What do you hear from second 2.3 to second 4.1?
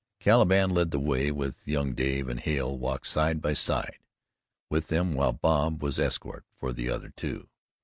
Hale walked side by side